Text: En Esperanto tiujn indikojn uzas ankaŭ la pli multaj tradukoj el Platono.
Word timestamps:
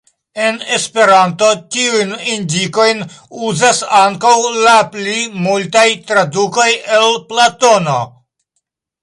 En 0.43 0.55
Esperanto 0.75 1.49
tiujn 1.75 2.13
indikojn 2.35 3.03
uzas 3.49 3.83
ankaŭ 3.99 4.33
la 4.69 4.75
pli 4.97 5.15
multaj 5.45 5.85
tradukoj 6.09 6.69
el 6.99 7.09
Platono. 7.31 8.01